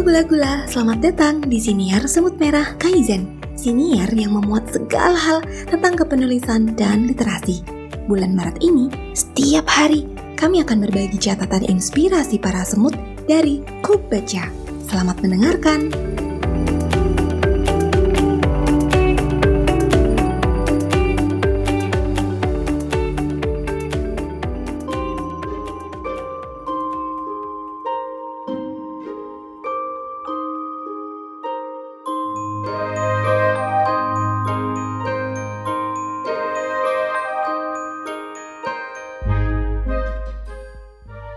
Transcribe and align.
Gula-gula, 0.00 0.64
selamat 0.64 0.98
datang 1.04 1.34
di 1.44 1.60
Siniar 1.60 2.08
Semut 2.08 2.40
Merah 2.40 2.72
Kaizen. 2.80 3.36
Siniar 3.52 4.08
yang 4.16 4.32
memuat 4.32 4.72
segala 4.72 5.12
hal 5.12 5.44
tentang 5.68 5.92
kepenulisan 5.92 6.72
dan 6.72 7.04
literasi. 7.04 7.60
Bulan 8.08 8.32
Maret 8.32 8.64
ini, 8.64 8.88
setiap 9.12 9.68
hari 9.68 10.08
kami 10.40 10.64
akan 10.64 10.88
berbagi 10.88 11.20
catatan 11.20 11.68
inspirasi 11.68 12.40
para 12.40 12.64
semut 12.64 12.96
dari 13.28 13.60
Klub 13.84 14.00
Baca. 14.08 14.48
Selamat 14.88 15.20
mendengarkan. 15.20 15.92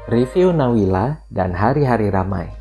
Review 0.03 0.51
Nawila 0.51 1.23
dan 1.31 1.55
Hari-Hari 1.55 2.11
Ramai 2.11 2.51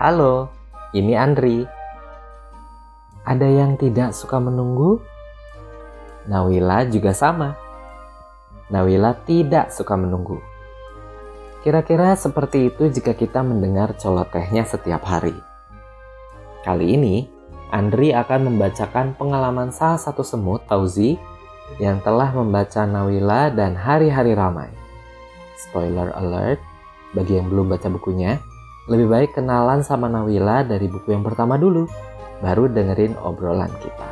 Halo, 0.00 0.48
ini 0.96 1.12
Andri. 1.12 1.68
Ada 3.20 3.44
yang 3.52 3.76
tidak 3.76 4.16
suka 4.16 4.40
menunggu? 4.40 4.96
Nawila 6.24 6.88
juga 6.88 7.12
sama. 7.12 7.52
Nawila 8.72 9.12
tidak 9.28 9.68
suka 9.68 9.92
menunggu. 9.92 10.40
Kira-kira 11.60 12.16
seperti 12.16 12.72
itu 12.72 12.88
jika 12.88 13.12
kita 13.12 13.44
mendengar 13.44 13.92
colotehnya 14.00 14.64
setiap 14.64 15.04
hari. 15.04 15.36
Kali 16.64 16.96
ini, 16.96 17.37
Andri 17.68 18.16
akan 18.16 18.48
membacakan 18.48 19.12
pengalaman 19.20 19.68
salah 19.68 20.00
satu 20.00 20.24
semut, 20.24 20.64
Fauzi, 20.64 21.20
yang 21.76 22.00
telah 22.00 22.32
membaca 22.32 22.88
Nawila 22.88 23.52
dan 23.52 23.76
Hari-Hari 23.76 24.32
Ramai. 24.32 24.72
Spoiler 25.68 26.08
alert, 26.16 26.64
bagi 27.12 27.36
yang 27.36 27.52
belum 27.52 27.68
baca 27.68 27.92
bukunya, 27.92 28.40
lebih 28.88 29.12
baik 29.12 29.30
kenalan 29.36 29.84
sama 29.84 30.08
Nawila 30.08 30.64
dari 30.64 30.88
buku 30.88 31.12
yang 31.12 31.20
pertama 31.20 31.60
dulu, 31.60 31.84
baru 32.40 32.72
dengerin 32.72 33.20
obrolan 33.20 33.68
kita. 33.84 34.08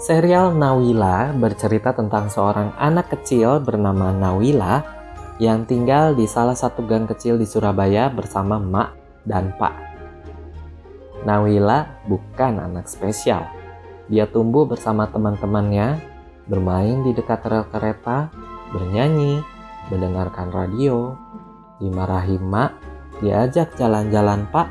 Serial 0.00 0.56
Nawila 0.56 1.36
bercerita 1.36 1.92
tentang 1.92 2.32
seorang 2.32 2.72
anak 2.80 3.12
kecil 3.12 3.60
bernama 3.60 4.08
Nawila 4.08 4.95
yang 5.36 5.68
tinggal 5.68 6.16
di 6.16 6.24
salah 6.24 6.56
satu 6.56 6.84
gang 6.88 7.04
kecil 7.04 7.36
di 7.36 7.44
Surabaya 7.44 8.08
bersama 8.08 8.56
Mak 8.56 8.90
dan 9.28 9.52
Pak. 9.60 9.74
Nawila 11.28 12.06
bukan 12.06 12.62
anak 12.62 12.88
spesial. 12.88 13.44
Dia 14.06 14.30
tumbuh 14.30 14.64
bersama 14.64 15.10
teman-temannya, 15.10 15.98
bermain 16.46 17.02
di 17.02 17.10
dekat 17.10 17.42
rel 17.44 17.66
kereta, 17.68 18.30
bernyanyi, 18.70 19.42
mendengarkan 19.90 20.54
radio, 20.54 21.18
dimarahi 21.82 22.38
Mak, 22.38 22.72
diajak 23.20 23.74
jalan-jalan 23.74 24.46
Pak, 24.48 24.68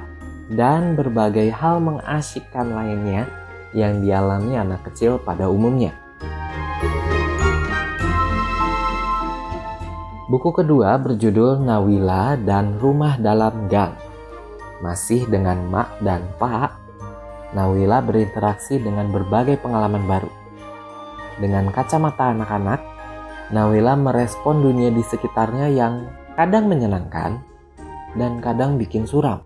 dan 0.56 0.96
berbagai 0.96 1.52
hal 1.52 1.84
mengasyikkan 1.84 2.72
lainnya 2.72 3.28
yang 3.76 4.00
dialami 4.00 4.56
anak 4.56 4.88
kecil 4.88 5.20
pada 5.20 5.52
umumnya. 5.52 5.92
Buku 10.36 10.52
kedua 10.52 11.00
berjudul 11.00 11.64
Nawila 11.64 12.36
dan 12.36 12.76
Rumah 12.76 13.16
Dalam 13.24 13.72
Gang. 13.72 13.96
Masih 14.84 15.24
dengan 15.32 15.64
Mak 15.72 16.04
dan 16.04 16.28
Pak, 16.36 16.76
Nawila 17.56 18.04
berinteraksi 18.04 18.76
dengan 18.76 19.16
berbagai 19.16 19.56
pengalaman 19.64 20.04
baru. 20.04 20.28
Dengan 21.40 21.72
kacamata 21.72 22.36
anak-anak, 22.36 22.84
Nawila 23.56 23.96
merespon 23.96 24.60
dunia 24.60 24.92
di 24.92 25.00
sekitarnya 25.08 25.72
yang 25.72 26.04
kadang 26.36 26.68
menyenangkan 26.68 27.40
dan 28.20 28.44
kadang 28.44 28.76
bikin 28.76 29.08
suram. 29.08 29.40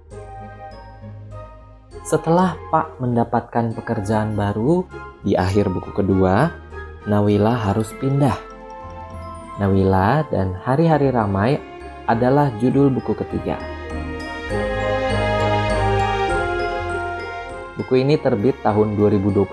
Setelah 2.01 2.57
Pak 2.73 2.97
mendapatkan 2.97 3.77
pekerjaan 3.77 4.33
baru 4.33 4.89
di 5.21 5.37
akhir 5.37 5.69
buku 5.69 5.93
kedua, 5.93 6.49
Nawila 7.05 7.53
harus 7.69 7.93
pindah 8.01 8.48
Nawila 9.59 10.23
dan 10.31 10.55
Hari-Hari 10.55 11.11
Ramai 11.11 11.59
adalah 12.07 12.47
judul 12.63 12.87
buku 12.95 13.11
ketiga. 13.11 13.59
Buku 17.75 17.99
ini 17.99 18.15
terbit 18.15 18.55
tahun 18.63 18.95
2022 18.95 19.43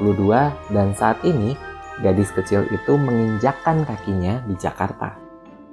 dan 0.70 0.94
saat 0.94 1.18
ini 1.26 1.58
gadis 2.06 2.30
kecil 2.30 2.70
itu 2.70 2.94
menginjakkan 2.94 3.82
kakinya 3.82 4.46
di 4.46 4.54
Jakarta. 4.54 5.18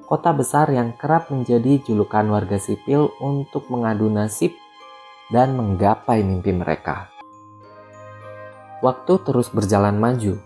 Kota 0.01 0.33
besar 0.33 0.65
yang 0.73 0.97
kerap 0.97 1.29
menjadi 1.29 1.85
julukan 1.85 2.25
warga 2.25 2.57
sipil 2.57 3.13
untuk 3.21 3.69
mengadu 3.69 4.09
nasib 4.09 4.57
dan 5.29 5.53
menggapai 5.53 6.25
mimpi 6.25 6.57
mereka. 6.57 7.13
Waktu 8.81 9.13
terus 9.23 9.53
berjalan 9.53 9.95
maju, 9.95 10.41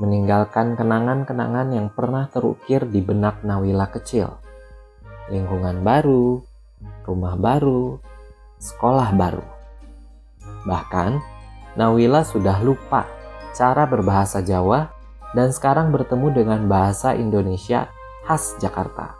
meninggalkan 0.00 0.78
kenangan-kenangan 0.78 1.68
yang 1.74 1.88
pernah 1.92 2.28
terukir 2.32 2.88
di 2.88 3.04
benak 3.04 3.44
Nawila 3.44 3.92
kecil. 3.92 4.32
Lingkungan 5.28 5.84
baru, 5.84 6.40
rumah 7.04 7.36
baru, 7.36 8.00
sekolah 8.56 9.12
baru. 9.12 9.44
Bahkan, 10.64 11.10
Nawila 11.76 12.24
sudah 12.24 12.60
lupa 12.64 13.04
cara 13.52 13.84
berbahasa 13.84 14.40
Jawa 14.40 14.88
dan 15.36 15.52
sekarang 15.52 15.92
bertemu 15.92 16.28
dengan 16.32 16.60
bahasa 16.68 17.12
Indonesia 17.12 17.88
khas 18.24 18.56
Jakarta. 18.60 19.16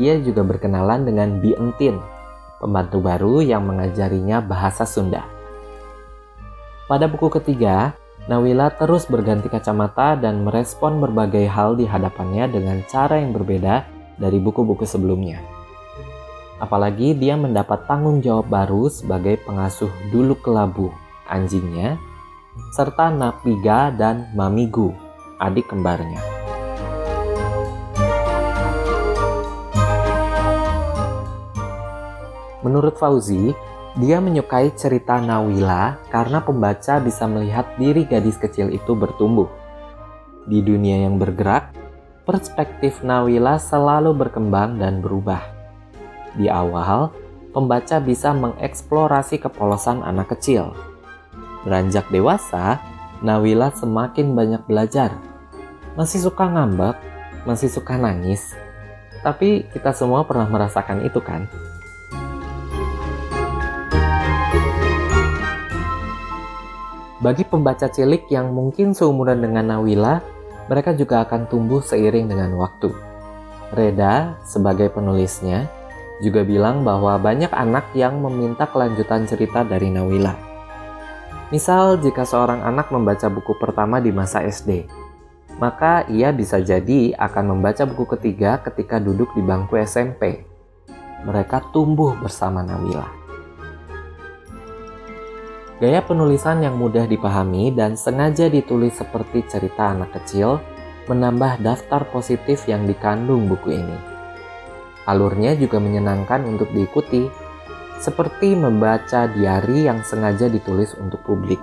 Ia 0.00 0.20
juga 0.20 0.40
berkenalan 0.44 1.04
dengan 1.04 1.40
Bi 1.40 1.52
Entin, 1.56 2.00
pembantu 2.60 3.04
baru 3.04 3.44
yang 3.44 3.68
mengajarinya 3.68 4.40
bahasa 4.40 4.88
Sunda. 4.88 5.24
Pada 6.88 7.08
buku 7.08 7.28
ketiga, 7.28 7.96
Nawila 8.22 8.70
terus 8.78 9.10
berganti 9.10 9.50
kacamata 9.50 10.14
dan 10.14 10.46
merespon 10.46 11.02
berbagai 11.02 11.42
hal 11.50 11.74
di 11.74 11.90
hadapannya 11.90 12.46
dengan 12.54 12.78
cara 12.86 13.18
yang 13.18 13.34
berbeda 13.34 13.82
dari 14.14 14.38
buku-buku 14.38 14.86
sebelumnya. 14.86 15.42
Apalagi 16.62 17.18
dia 17.18 17.34
mendapat 17.34 17.90
tanggung 17.90 18.22
jawab 18.22 18.46
baru 18.46 18.86
sebagai 18.86 19.42
pengasuh 19.42 19.90
dulu 20.14 20.38
kelabu 20.38 20.94
anjingnya, 21.26 21.98
serta 22.70 23.10
Napiga 23.10 23.90
dan 23.90 24.30
Mamigu, 24.38 24.94
adik 25.42 25.66
kembarnya. 25.66 26.22
Menurut 32.62 32.94
Fauzi, 32.94 33.50
dia 33.92 34.24
menyukai 34.24 34.72
cerita 34.72 35.20
Nawila 35.20 36.00
karena 36.08 36.40
pembaca 36.40 36.96
bisa 36.96 37.28
melihat 37.28 37.76
diri 37.76 38.08
gadis 38.08 38.40
kecil 38.40 38.72
itu 38.72 38.96
bertumbuh. 38.96 39.52
Di 40.48 40.64
dunia 40.64 41.04
yang 41.04 41.20
bergerak, 41.20 41.76
perspektif 42.24 43.04
Nawila 43.04 43.60
selalu 43.60 44.16
berkembang 44.16 44.80
dan 44.80 45.04
berubah. 45.04 45.44
Di 46.32 46.48
awal, 46.48 47.12
pembaca 47.52 48.00
bisa 48.00 48.32
mengeksplorasi 48.32 49.44
kepolosan 49.44 50.00
anak 50.00 50.32
kecil. 50.32 50.72
Beranjak 51.68 52.08
dewasa, 52.08 52.80
Nawila 53.20 53.76
semakin 53.76 54.32
banyak 54.32 54.64
belajar. 54.64 55.20
Masih 56.00 56.24
suka 56.24 56.48
ngambek, 56.48 56.96
masih 57.44 57.68
suka 57.68 58.00
nangis. 58.00 58.56
Tapi 59.20 59.68
kita 59.68 59.92
semua 59.92 60.24
pernah 60.24 60.48
merasakan 60.48 61.04
itu 61.04 61.20
kan? 61.20 61.44
Bagi 67.22 67.46
pembaca 67.46 67.86
cilik 67.86 68.26
yang 68.34 68.50
mungkin 68.50 68.98
seumuran 68.98 69.38
dengan 69.38 69.70
Nawila, 69.70 70.18
mereka 70.66 70.90
juga 70.90 71.22
akan 71.22 71.46
tumbuh 71.46 71.78
seiring 71.78 72.26
dengan 72.26 72.50
waktu. 72.58 72.90
Reda, 73.70 74.34
sebagai 74.42 74.90
penulisnya, 74.90 75.70
juga 76.18 76.42
bilang 76.42 76.82
bahwa 76.82 77.14
banyak 77.22 77.54
anak 77.54 77.94
yang 77.94 78.18
meminta 78.18 78.66
kelanjutan 78.66 79.30
cerita 79.30 79.62
dari 79.62 79.94
Nawila. 79.94 80.34
Misal, 81.54 82.02
jika 82.02 82.26
seorang 82.26 82.58
anak 82.66 82.90
membaca 82.90 83.30
buku 83.30 83.54
pertama 83.54 84.02
di 84.02 84.10
masa 84.10 84.42
SD, 84.42 84.90
maka 85.62 86.02
ia 86.10 86.34
bisa 86.34 86.58
jadi 86.58 87.14
akan 87.14 87.54
membaca 87.54 87.86
buku 87.86 88.18
ketiga 88.18 88.58
ketika 88.66 88.98
duduk 88.98 89.30
di 89.38 89.46
bangku 89.46 89.78
SMP. 89.78 90.42
Mereka 91.22 91.70
tumbuh 91.70 92.18
bersama 92.18 92.66
Nawila. 92.66 93.21
Gaya 95.82 95.98
penulisan 95.98 96.62
yang 96.62 96.78
mudah 96.78 97.10
dipahami 97.10 97.74
dan 97.74 97.98
sengaja 97.98 98.46
ditulis 98.46 98.94
seperti 98.94 99.42
cerita 99.50 99.90
anak 99.90 100.14
kecil 100.14 100.62
menambah 101.10 101.58
daftar 101.58 102.06
positif 102.06 102.70
yang 102.70 102.86
dikandung 102.86 103.50
buku 103.50 103.82
ini. 103.82 103.98
Alurnya 105.10 105.58
juga 105.58 105.82
menyenangkan 105.82 106.46
untuk 106.46 106.70
diikuti, 106.70 107.26
seperti 107.98 108.54
membaca 108.54 109.26
diari 109.26 109.90
yang 109.90 110.06
sengaja 110.06 110.46
ditulis 110.46 110.94
untuk 111.02 111.18
publik. 111.26 111.58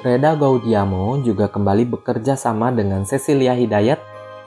Reda 0.00 0.40
Gaudiamo 0.40 1.20
juga 1.20 1.52
kembali 1.52 1.84
bekerja 1.84 2.32
sama 2.32 2.72
dengan 2.72 3.04
Cecilia 3.04 3.52
Hidayat 3.52 4.00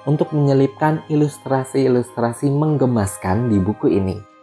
untuk 0.09 0.33
menyelipkan 0.33 1.05
ilustrasi-ilustrasi 1.05 2.49
menggemaskan 2.49 3.53
di 3.53 3.61
buku 3.61 3.93
ini 3.93 4.34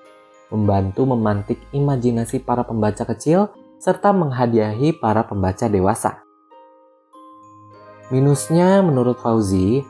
membantu 0.53 1.09
memantik 1.09 1.59
imajinasi 1.73 2.45
para 2.45 2.63
pembaca 2.69 3.09
kecil 3.09 3.49
serta 3.81 4.13
menghadiahi 4.13 5.01
para 5.01 5.25
pembaca 5.25 5.67
dewasa. 5.67 6.23
Minusnya 8.13 8.85
menurut 8.85 9.17
Fauzi, 9.25 9.81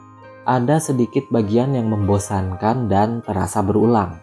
ada 0.47 0.79
sedikit 0.79 1.27
bagian 1.35 1.75
yang 1.75 1.91
membosankan 1.91 2.87
dan 2.87 3.19
terasa 3.27 3.67
berulang. 3.67 4.23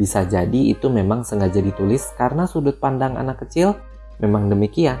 Bisa 0.00 0.24
jadi 0.24 0.72
itu 0.72 0.88
memang 0.88 1.28
sengaja 1.28 1.60
ditulis 1.60 2.08
karena 2.16 2.48
sudut 2.48 2.80
pandang 2.80 3.20
anak 3.20 3.44
kecil 3.44 3.76
memang 4.16 4.48
demikian. 4.48 4.96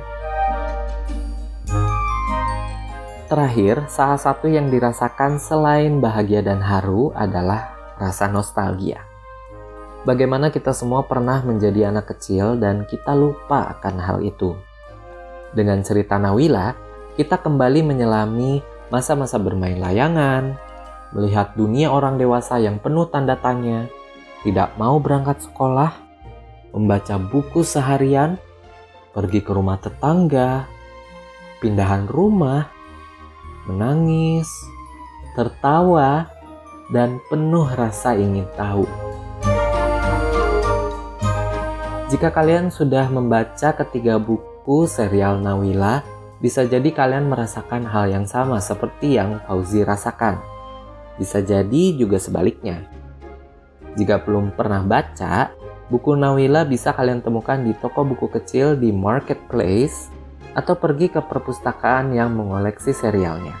Terakhir, 3.28 3.88
salah 3.88 4.20
satu 4.20 4.48
yang 4.48 4.68
dirasakan 4.68 5.40
selain 5.40 6.00
bahagia 6.00 6.44
dan 6.44 6.60
haru 6.60 7.12
adalah 7.16 7.72
rasa 7.96 8.28
nostalgia. 8.28 9.07
Bagaimana 10.08 10.48
kita 10.48 10.72
semua 10.72 11.04
pernah 11.04 11.44
menjadi 11.44 11.92
anak 11.92 12.16
kecil 12.16 12.56
dan 12.56 12.88
kita 12.88 13.12
lupa 13.12 13.76
akan 13.76 14.00
hal 14.00 14.18
itu. 14.24 14.56
Dengan 15.52 15.84
cerita 15.84 16.16
Nawila, 16.16 16.72
kita 17.20 17.36
kembali 17.36 17.84
menyelami 17.84 18.64
masa-masa 18.88 19.36
bermain 19.36 19.76
layangan, 19.76 20.56
melihat 21.12 21.52
dunia 21.60 21.92
orang 21.92 22.16
dewasa 22.16 22.56
yang 22.56 22.80
penuh 22.80 23.04
tanda 23.12 23.36
tanya, 23.36 23.84
tidak 24.48 24.72
mau 24.80 24.96
berangkat 24.96 25.44
sekolah, 25.44 25.92
membaca 26.72 27.20
buku 27.20 27.60
seharian, 27.60 28.40
pergi 29.12 29.44
ke 29.44 29.52
rumah 29.52 29.76
tetangga, 29.76 30.64
pindahan 31.60 32.08
rumah, 32.08 32.64
menangis, 33.68 34.48
tertawa, 35.36 36.32
dan 36.96 37.20
penuh 37.28 37.68
rasa 37.76 38.16
ingin 38.16 38.48
tahu. 38.56 38.88
Jika 42.08 42.32
kalian 42.32 42.72
sudah 42.72 43.04
membaca 43.12 43.76
ketiga 43.76 44.16
buku 44.16 44.88
serial 44.88 45.44
Nawila, 45.44 46.00
bisa 46.40 46.64
jadi 46.64 46.88
kalian 46.88 47.28
merasakan 47.28 47.84
hal 47.84 48.08
yang 48.08 48.24
sama 48.24 48.64
seperti 48.64 49.20
yang 49.20 49.44
Fauzi 49.44 49.84
rasakan. 49.84 50.40
Bisa 51.20 51.44
jadi 51.44 51.92
juga 52.00 52.16
sebaliknya. 52.16 52.88
Jika 53.92 54.24
belum 54.24 54.56
pernah 54.56 54.80
baca, 54.88 55.52
buku 55.92 56.16
Nawila 56.16 56.64
bisa 56.64 56.96
kalian 56.96 57.20
temukan 57.20 57.60
di 57.60 57.76
toko 57.76 58.08
buku 58.08 58.32
kecil 58.32 58.80
di 58.80 58.88
marketplace 58.88 60.08
atau 60.56 60.80
pergi 60.80 61.12
ke 61.12 61.20
perpustakaan 61.20 62.16
yang 62.16 62.32
mengoleksi 62.32 62.96
serialnya. 62.96 63.52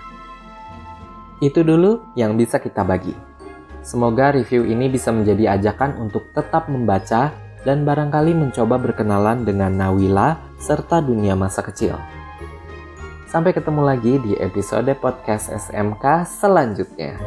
Itu 1.44 1.68
dulu 1.68 2.16
yang 2.16 2.32
bisa 2.40 2.56
kita 2.56 2.80
bagi. 2.80 3.12
Semoga 3.84 4.32
review 4.32 4.64
ini 4.64 4.88
bisa 4.88 5.12
menjadi 5.12 5.60
ajakan 5.60 6.00
untuk 6.00 6.32
tetap 6.32 6.72
membaca 6.72 7.47
dan 7.62 7.86
barangkali 7.86 8.34
mencoba 8.34 8.78
berkenalan 8.78 9.42
dengan 9.42 9.74
Nawila 9.74 10.38
serta 10.58 10.98
dunia 11.02 11.38
masa 11.38 11.62
kecil. 11.62 11.98
Sampai 13.28 13.52
ketemu 13.52 13.84
lagi 13.84 14.16
di 14.20 14.32
episode 14.40 14.88
podcast 14.96 15.52
SMK 15.52 16.24
selanjutnya. 16.24 17.18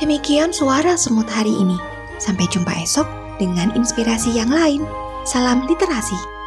Demikian 0.00 0.50
suara 0.54 0.96
semut 0.96 1.28
hari 1.28 1.52
ini. 1.54 1.76
Sampai 2.16 2.48
jumpa 2.48 2.72
esok 2.82 3.06
dengan 3.36 3.74
inspirasi 3.76 4.32
yang 4.32 4.48
lain. 4.50 4.82
Salam 5.28 5.68
literasi. 5.68 6.39